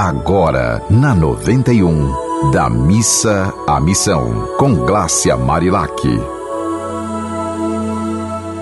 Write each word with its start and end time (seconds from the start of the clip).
Agora, 0.00 0.80
na 0.88 1.12
91, 1.12 2.52
da 2.52 2.70
missa 2.70 3.52
à 3.66 3.80
missão, 3.80 4.48
com 4.56 4.72
Glácia 4.72 5.36
Marilac. 5.36 6.06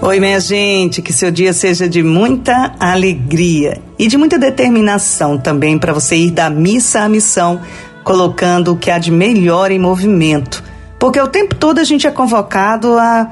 Oi, 0.00 0.20
minha 0.20 0.40
gente, 0.40 1.02
que 1.02 1.12
seu 1.12 1.30
dia 1.30 1.52
seja 1.52 1.86
de 1.86 2.02
muita 2.02 2.72
alegria 2.80 3.78
e 3.98 4.06
de 4.06 4.16
muita 4.16 4.38
determinação 4.38 5.36
também 5.36 5.78
para 5.78 5.92
você 5.92 6.16
ir 6.16 6.30
da 6.30 6.48
missa 6.48 7.02
à 7.02 7.10
missão, 7.10 7.60
colocando 8.02 8.72
o 8.72 8.76
que 8.78 8.90
há 8.90 8.98
de 8.98 9.10
melhor 9.10 9.70
em 9.70 9.78
movimento. 9.78 10.64
Porque 10.98 11.20
o 11.20 11.28
tempo 11.28 11.54
todo 11.54 11.78
a 11.78 11.84
gente 11.84 12.06
é 12.06 12.10
convocado 12.10 12.98
a 12.98 13.30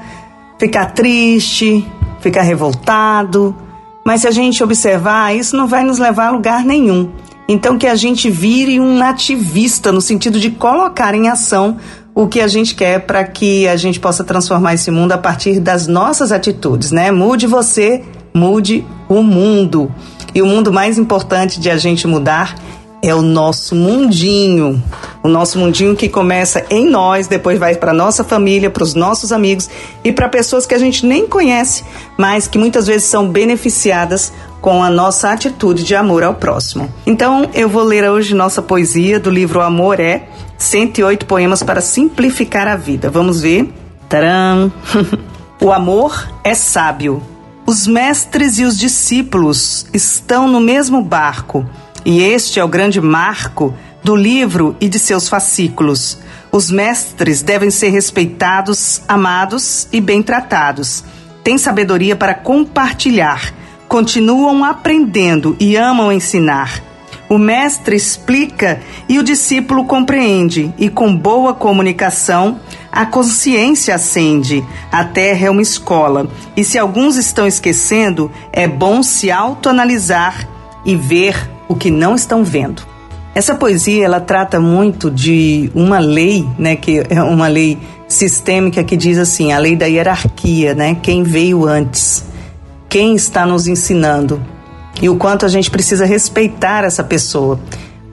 ficar 0.59 0.93
triste, 0.93 1.83
ficar 2.21 2.43
revoltado, 2.43 3.55
mas 4.05 4.21
se 4.21 4.27
a 4.27 4.31
gente 4.31 4.63
observar, 4.63 5.35
isso 5.35 5.57
não 5.57 5.65
vai 5.65 5.83
nos 5.83 5.97
levar 5.97 6.27
a 6.27 6.31
lugar 6.31 6.63
nenhum. 6.63 7.11
Então, 7.47 7.77
que 7.77 7.87
a 7.87 7.95
gente 7.95 8.29
vire 8.29 8.79
um 8.79 9.01
ativista 9.01 9.91
no 9.91 10.01
sentido 10.01 10.39
de 10.39 10.51
colocar 10.51 11.15
em 11.15 11.29
ação 11.29 11.77
o 12.13 12.27
que 12.27 12.41
a 12.41 12.47
gente 12.47 12.75
quer 12.75 13.05
para 13.05 13.23
que 13.23 13.67
a 13.67 13.77
gente 13.77 13.99
possa 13.99 14.23
transformar 14.23 14.73
esse 14.73 14.89
mundo 14.89 15.11
a 15.11 15.17
partir 15.17 15.59
das 15.59 15.87
nossas 15.87 16.31
atitudes, 16.31 16.91
né? 16.91 17.11
Mude 17.11 17.45
você, 17.45 18.03
mude 18.33 18.83
o 19.07 19.21
mundo. 19.21 19.91
E 20.33 20.41
o 20.41 20.45
mundo 20.45 20.73
mais 20.73 20.97
importante 20.97 21.59
de 21.59 21.69
a 21.69 21.77
gente 21.77 22.07
mudar 22.07 22.55
é 23.01 23.13
o 23.13 23.21
nosso 23.21 23.75
mundinho. 23.75 24.83
O 25.23 25.27
nosso 25.27 25.59
mundinho 25.59 25.95
que 25.95 26.09
começa 26.09 26.65
em 26.69 26.89
nós, 26.89 27.27
depois 27.27 27.59
vai 27.59 27.75
para 27.75 27.93
nossa 27.93 28.23
família, 28.23 28.69
para 28.69 28.83
os 28.83 28.93
nossos 28.93 29.31
amigos 29.31 29.69
e 30.03 30.11
para 30.11 30.27
pessoas 30.27 30.65
que 30.65 30.73
a 30.73 30.79
gente 30.79 31.05
nem 31.05 31.27
conhece, 31.27 31.83
mas 32.17 32.47
que 32.47 32.57
muitas 32.57 32.87
vezes 32.87 33.07
são 33.07 33.29
beneficiadas 33.29 34.33
com 34.61 34.83
a 34.83 34.89
nossa 34.89 35.31
atitude 35.31 35.83
de 35.83 35.95
amor 35.95 36.23
ao 36.23 36.33
próximo. 36.33 36.91
Então, 37.05 37.49
eu 37.53 37.69
vou 37.69 37.83
ler 37.83 38.09
hoje 38.09 38.33
nossa 38.33 38.61
poesia 38.61 39.19
do 39.19 39.29
livro 39.29 39.61
Amor 39.61 39.99
é 39.99 40.27
108 40.57 41.25
poemas 41.25 41.63
para 41.63 41.81
simplificar 41.81 42.67
a 42.67 42.75
vida. 42.75 43.09
Vamos 43.09 43.41
ver. 43.41 43.73
Taram! 44.09 44.71
o 45.61 45.71
amor 45.71 46.29
é 46.43 46.53
sábio. 46.53 47.21
Os 47.65 47.85
mestres 47.85 48.57
e 48.59 48.63
os 48.63 48.79
discípulos 48.79 49.85
estão 49.93 50.47
no 50.47 50.61
mesmo 50.61 51.03
barco, 51.03 51.65
e 52.05 52.21
este 52.21 52.61
é 52.61 52.63
o 52.63 52.67
grande 52.67 53.01
marco 53.01 53.73
do 54.01 54.15
livro 54.15 54.73
e 54.79 54.87
de 54.87 54.97
seus 54.97 55.27
fascículos. 55.27 56.17
Os 56.49 56.71
mestres 56.71 57.41
devem 57.41 57.69
ser 57.69 57.89
respeitados, 57.89 59.01
amados 59.05 59.85
e 59.91 59.99
bem 59.99 60.23
tratados. 60.23 61.03
Têm 61.43 61.57
sabedoria 61.57 62.15
para 62.15 62.33
compartilhar, 62.33 63.53
continuam 63.87 64.63
aprendendo 64.63 65.55
e 65.59 65.75
amam 65.75 66.11
ensinar. 66.11 66.83
O 67.29 67.37
mestre 67.37 67.95
explica 67.95 68.79
e 69.09 69.19
o 69.19 69.23
discípulo 69.23 69.85
compreende, 69.85 70.73
e 70.77 70.89
com 70.89 71.15
boa 71.15 71.53
comunicação, 71.53 72.59
a 72.89 73.05
consciência 73.05 73.95
acende. 73.95 74.63
A 74.89 75.03
terra 75.03 75.47
é 75.47 75.49
uma 75.49 75.61
escola, 75.61 76.29
e 76.55 76.63
se 76.63 76.77
alguns 76.77 77.17
estão 77.17 77.45
esquecendo, 77.45 78.31
é 78.53 78.65
bom 78.65 79.03
se 79.03 79.29
autoanalisar 79.29 80.47
e 80.85 80.95
ver 80.95 81.49
o 81.67 81.75
que 81.75 81.91
não 81.91 82.15
estão 82.15 82.45
vendo. 82.45 82.81
Essa 83.35 83.53
poesia 83.53 84.05
ela 84.05 84.21
trata 84.21 84.59
muito 84.59 85.11
de 85.11 85.69
uma 85.75 85.99
lei, 85.99 86.47
né, 86.57 86.75
que 86.75 87.03
é 87.09 87.21
uma 87.21 87.47
lei 87.47 87.77
sistêmica 88.07 88.83
que 88.83 88.95
diz 88.95 89.17
assim, 89.17 89.51
a 89.51 89.59
lei 89.59 89.75
da 89.75 89.85
hierarquia, 89.85 90.73
né? 90.73 90.95
Quem 91.03 91.23
veio 91.23 91.67
antes? 91.67 92.23
Quem 92.89 93.15
está 93.15 93.45
nos 93.45 93.67
ensinando? 93.67 94.41
e 95.01 95.09
o 95.09 95.15
quanto 95.15 95.45
a 95.45 95.49
gente 95.49 95.69
precisa 95.69 96.05
respeitar 96.05 96.83
essa 96.83 97.03
pessoa. 97.03 97.59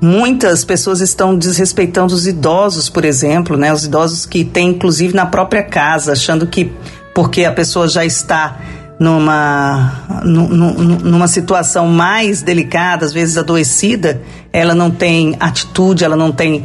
Muitas 0.01 0.65
pessoas 0.65 1.01
estão 1.01 1.37
desrespeitando 1.37 2.15
os 2.15 2.27
idosos, 2.27 2.89
por 2.89 3.05
exemplo, 3.05 3.57
né? 3.57 3.73
Os 3.73 3.85
idosos 3.85 4.27
que 4.27 4.45
têm, 4.45 4.71
inclusive, 4.71 5.15
na 5.15 5.25
própria 5.25 5.63
casa, 5.63 6.13
achando 6.13 6.47
que 6.47 6.73
porque 7.15 7.45
a 7.45 7.53
pessoa 7.53 7.89
já 7.89 8.05
está 8.05 8.59
numa, 8.99 10.03
numa 10.25 11.29
situação 11.29 11.87
mais 11.87 12.43
delicada, 12.43 13.07
às 13.07 13.13
vezes 13.13 13.39
adoecida, 13.39 14.21
ela 14.53 14.75
não 14.75 14.91
tem 14.91 15.37
atitude, 15.41 16.05
ela 16.05 16.17
não 16.17 16.33
tem 16.33 16.65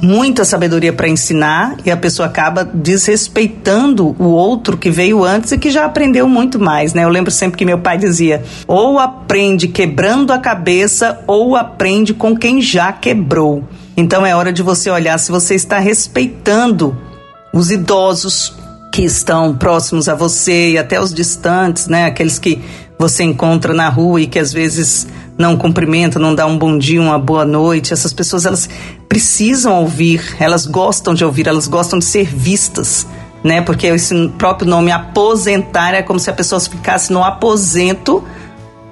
muita 0.00 0.44
sabedoria 0.44 0.92
para 0.92 1.08
ensinar 1.08 1.76
e 1.84 1.90
a 1.90 1.96
pessoa 1.96 2.28
acaba 2.28 2.64
desrespeitando 2.64 4.14
o 4.18 4.24
outro 4.24 4.76
que 4.76 4.90
veio 4.90 5.24
antes 5.24 5.52
e 5.52 5.58
que 5.58 5.70
já 5.70 5.84
aprendeu 5.84 6.28
muito 6.28 6.58
mais, 6.58 6.92
né? 6.92 7.04
Eu 7.04 7.08
lembro 7.08 7.30
sempre 7.30 7.56
que 7.56 7.64
meu 7.64 7.78
pai 7.78 7.96
dizia: 7.96 8.42
ou 8.66 8.98
aprende 8.98 9.68
quebrando 9.68 10.32
a 10.32 10.38
cabeça 10.38 11.20
ou 11.26 11.56
aprende 11.56 12.12
com 12.12 12.36
quem 12.36 12.60
já 12.60 12.92
quebrou. 12.92 13.64
Então 13.96 14.26
é 14.26 14.34
hora 14.34 14.52
de 14.52 14.62
você 14.62 14.90
olhar 14.90 15.18
se 15.18 15.30
você 15.30 15.54
está 15.54 15.78
respeitando 15.78 16.96
os 17.52 17.70
idosos 17.70 18.54
que 18.92 19.02
estão 19.02 19.54
próximos 19.54 20.08
a 20.08 20.14
você 20.14 20.72
e 20.72 20.78
até 20.78 21.00
os 21.00 21.12
distantes, 21.12 21.86
né? 21.86 22.04
Aqueles 22.04 22.38
que 22.38 22.60
você 22.98 23.24
encontra 23.24 23.74
na 23.74 23.88
rua 23.88 24.20
e 24.20 24.26
que 24.26 24.38
às 24.38 24.52
vezes 24.52 25.06
não 25.38 25.56
cumprimenta, 25.56 26.18
não 26.18 26.34
dá 26.34 26.46
um 26.46 26.56
bom 26.56 26.78
dia, 26.78 27.00
uma 27.00 27.18
boa 27.18 27.44
noite. 27.44 27.92
Essas 27.92 28.12
pessoas 28.12 28.46
elas 28.46 28.68
precisam 29.08 29.80
ouvir, 29.80 30.36
elas 30.38 30.66
gostam 30.66 31.14
de 31.14 31.24
ouvir, 31.24 31.46
elas 31.46 31.68
gostam 31.68 31.98
de 31.98 32.04
ser 32.04 32.26
vistas, 32.26 33.06
né? 33.44 33.60
Porque 33.60 33.86
esse 33.86 34.28
próprio 34.38 34.68
nome 34.68 34.90
aposentar 34.90 35.94
é 35.94 36.02
como 36.02 36.18
se 36.18 36.30
a 36.30 36.32
pessoa 36.32 36.60
ficasse 36.60 37.12
no 37.12 37.22
aposento 37.22 38.24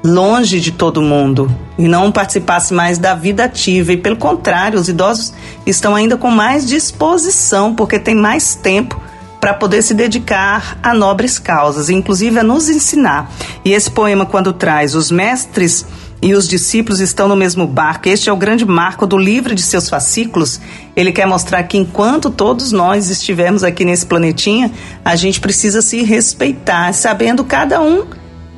longe 0.04 0.60
de 0.60 0.70
todo 0.70 1.00
mundo 1.00 1.50
e 1.78 1.88
não 1.88 2.12
participasse 2.12 2.74
mais 2.74 2.98
da 2.98 3.14
vida 3.14 3.44
ativa. 3.44 3.92
E 3.92 3.96
pelo 3.96 4.16
contrário, 4.16 4.78
os 4.78 4.88
idosos 4.88 5.32
estão 5.64 5.94
ainda 5.94 6.16
com 6.16 6.30
mais 6.30 6.66
disposição, 6.66 7.74
porque 7.74 7.98
tem 7.98 8.14
mais 8.14 8.54
tempo 8.54 9.00
para 9.40 9.54
poder 9.54 9.82
se 9.82 9.92
dedicar 9.94 10.78
a 10.82 10.94
nobres 10.94 11.38
causas, 11.38 11.90
inclusive 11.90 12.38
a 12.38 12.42
nos 12.42 12.68
ensinar. 12.68 13.30
E 13.64 13.72
esse 13.72 13.90
poema, 13.90 14.24
quando 14.24 14.52
traz 14.52 14.94
os 14.94 15.10
mestres 15.10 15.86
e 16.24 16.32
os 16.32 16.48
discípulos 16.48 17.00
estão 17.00 17.28
no 17.28 17.36
mesmo 17.36 17.66
barco. 17.66 18.08
Este 18.08 18.30
é 18.30 18.32
o 18.32 18.36
grande 18.36 18.64
marco 18.64 19.06
do 19.06 19.18
livro 19.18 19.54
de 19.54 19.60
seus 19.60 19.90
fascículos. 19.90 20.58
Ele 20.96 21.12
quer 21.12 21.26
mostrar 21.26 21.62
que 21.64 21.76
enquanto 21.76 22.30
todos 22.30 22.72
nós 22.72 23.10
estivermos 23.10 23.62
aqui 23.62 23.84
nesse 23.84 24.06
planetinha, 24.06 24.72
a 25.04 25.16
gente 25.16 25.38
precisa 25.38 25.82
se 25.82 26.02
respeitar, 26.02 26.94
sabendo 26.94 27.44
cada 27.44 27.82
um 27.82 28.06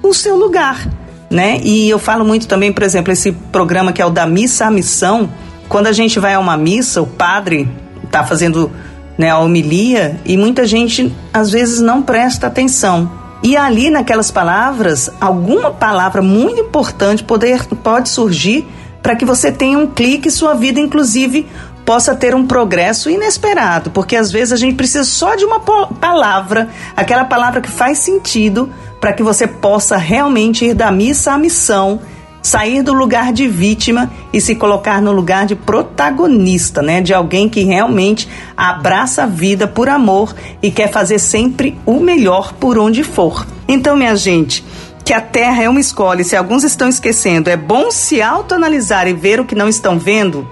o 0.01 0.15
seu 0.15 0.37
lugar, 0.37 0.89
né? 1.29 1.61
E 1.65 1.91
eu 1.91 1.99
falo 1.99 2.25
muito 2.25 2.47
também, 2.47 2.73
por 2.73 2.85
exemplo, 2.85 3.13
esse 3.13 3.33
programa 3.33 3.93
que 3.93 4.01
é 4.01 4.07
o 4.07 4.11
da 4.11 4.29
missa 4.29 4.67
à 4.67 4.71
missão. 4.71 5.29
Quando 5.69 5.89
a 5.89 5.93
gente 5.93 6.21
vai 6.21 6.35
a 6.35 6.39
uma 6.39 6.57
missa, 6.57 7.03
o 7.03 7.07
padre 7.07 7.69
está 8.05 8.23
fazendo 8.23 8.71
né, 9.19 9.31
a 9.31 9.41
homilia 9.41 10.21
e 10.25 10.37
muita 10.37 10.65
gente 10.65 11.13
às 11.35 11.51
vezes 11.51 11.81
não 11.81 12.01
presta 12.01 12.47
atenção. 12.47 13.26
E 13.43 13.57
ali 13.57 13.91
naquelas 13.91 14.31
palavras, 14.31 15.11
alguma 15.21 15.71
palavra 15.71 16.23
muito 16.23 16.61
importante 16.61 17.23
poder, 17.23 17.65
pode 17.83 18.09
surgir 18.09 18.67
para 19.03 19.15
que 19.15 19.25
você 19.25 19.53
tenha 19.53 19.79
um 19.79 19.87
clique 19.87 20.29
e 20.29 20.33
sua 20.33 20.55
vida, 20.55 20.81
inclusive, 20.81 21.49
possa 21.85 22.15
ter 22.15 22.35
um 22.35 22.45
progresso 22.45 23.09
inesperado, 23.09 23.91
porque 23.93 24.17
às 24.17 24.33
vezes 24.33 24.53
a 24.53 24.57
gente 24.57 24.75
precisa 24.75 25.05
só 25.05 25.37
de 25.37 25.45
uma 25.45 25.61
palavra, 25.61 26.69
aquela 26.97 27.25
palavra 27.25 27.61
que 27.61 27.71
faz 27.71 27.99
sentido 27.99 28.69
para 29.01 29.13
que 29.13 29.23
você 29.23 29.47
possa 29.47 29.97
realmente 29.97 30.65
ir 30.65 30.75
da 30.75 30.91
missa 30.91 31.33
à 31.33 31.39
missão 31.39 32.01
sair 32.47 32.81
do 32.81 32.93
lugar 32.93 33.33
de 33.33 33.49
vítima 33.49 34.09
e 34.33 34.41
se 34.41 34.55
colocar 34.55 35.03
no 35.03 35.11
lugar 35.11 35.47
de 35.47 35.57
protagonista, 35.57 36.81
né? 36.81 37.01
De 37.01 37.13
alguém 37.13 37.49
que 37.49 37.65
realmente 37.65 38.29
abraça 38.57 39.25
a 39.25 39.27
vida 39.27 39.67
por 39.67 39.89
amor 39.89 40.33
e 40.63 40.71
quer 40.71 40.89
fazer 40.89 41.19
sempre 41.19 41.77
o 41.85 41.99
melhor 41.99 42.53
por 42.53 42.79
onde 42.79 43.03
for. 43.03 43.45
Então, 43.67 43.97
minha 43.97 44.15
gente, 44.15 44.65
que 45.05 45.13
a 45.13 45.21
Terra 45.21 45.65
é 45.65 45.69
uma 45.69 45.81
escola 45.81 46.21
e 46.21 46.25
se 46.25 46.37
alguns 46.37 46.63
estão 46.63 46.89
esquecendo, 46.89 47.51
é 47.51 47.57
bom 47.57 47.91
se 47.91 48.23
autoanalisar 48.23 49.09
e 49.09 49.13
ver 49.13 49.41
o 49.41 49.45
que 49.45 49.57
não 49.57 49.69
estão 49.69 49.99
vendo, 49.99 50.49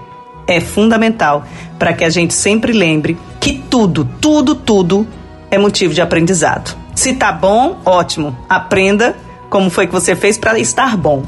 é 0.47 0.59
fundamental 0.59 1.45
para 1.79 1.93
que 1.93 2.03
a 2.03 2.09
gente 2.09 2.33
sempre 2.33 2.73
lembre 2.73 3.17
que 3.39 3.53
tudo, 3.53 4.07
tudo, 4.19 4.53
tudo 4.53 5.07
é 5.49 5.57
motivo 5.57 5.93
de 5.93 6.01
aprendizado. 6.01 6.75
Se 6.93 7.13
tá 7.13 7.31
bom, 7.31 7.77
ótimo. 7.85 8.37
Aprenda 8.49 9.15
como 9.49 9.69
foi 9.69 9.87
que 9.87 9.93
você 9.93 10.13
fez 10.13 10.37
para 10.37 10.59
estar 10.59 10.97
bom. 10.97 11.23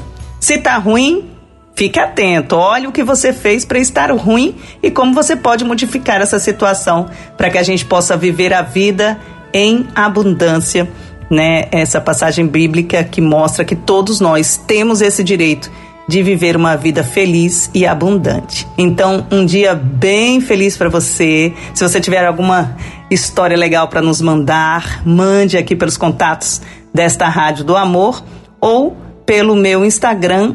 Se 0.48 0.56
tá 0.56 0.78
ruim, 0.78 1.26
fique 1.74 2.00
atento. 2.00 2.56
Olhe 2.56 2.86
o 2.86 2.90
que 2.90 3.04
você 3.04 3.34
fez 3.34 3.66
para 3.66 3.78
estar 3.78 4.10
ruim 4.12 4.56
e 4.82 4.90
como 4.90 5.12
você 5.12 5.36
pode 5.36 5.62
modificar 5.62 6.22
essa 6.22 6.38
situação 6.38 7.10
para 7.36 7.50
que 7.50 7.58
a 7.58 7.62
gente 7.62 7.84
possa 7.84 8.16
viver 8.16 8.54
a 8.54 8.62
vida 8.62 9.20
em 9.52 9.86
abundância, 9.94 10.90
né? 11.30 11.66
Essa 11.70 12.00
passagem 12.00 12.46
bíblica 12.46 13.04
que 13.04 13.20
mostra 13.20 13.62
que 13.62 13.76
todos 13.76 14.20
nós 14.20 14.56
temos 14.56 15.02
esse 15.02 15.22
direito 15.22 15.70
de 16.08 16.22
viver 16.22 16.56
uma 16.56 16.78
vida 16.78 17.04
feliz 17.04 17.70
e 17.74 17.86
abundante. 17.86 18.66
Então, 18.78 19.26
um 19.30 19.44
dia 19.44 19.74
bem 19.74 20.40
feliz 20.40 20.78
para 20.78 20.88
você. 20.88 21.52
Se 21.74 21.86
você 21.86 22.00
tiver 22.00 22.24
alguma 22.24 22.74
história 23.10 23.54
legal 23.54 23.86
para 23.88 24.00
nos 24.00 24.22
mandar, 24.22 25.02
mande 25.04 25.58
aqui 25.58 25.76
pelos 25.76 25.98
contatos 25.98 26.62
desta 26.94 27.28
Rádio 27.28 27.64
do 27.64 27.76
Amor 27.76 28.24
ou 28.62 29.07
pelo 29.28 29.54
meu 29.54 29.84
Instagram, 29.84 30.54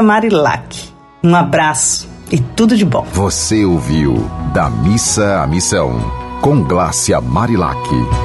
Marilac. 0.00 0.88
Um 1.20 1.34
abraço 1.34 2.08
e 2.30 2.38
tudo 2.38 2.76
de 2.76 2.84
bom. 2.84 3.04
Você 3.12 3.64
ouviu 3.64 4.30
Da 4.54 4.70
Missa 4.70 5.42
à 5.42 5.46
Missão, 5.48 5.98
com 6.40 6.62
Glácia 6.62 7.20
Marilac. 7.20 8.23